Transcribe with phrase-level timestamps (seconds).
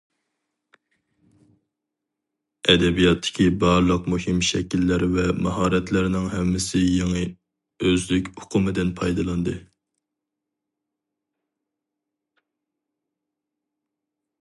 [2.73, 7.23] ئەدەبىياتتىكى بارلىق مۇھىم شەكىللەر ۋە ماھارەتلەرنىڭ ھەممىسى يېڭى
[7.89, 9.55] ئۆزلۈك ئۇقۇمىدىن پايدىلاندى.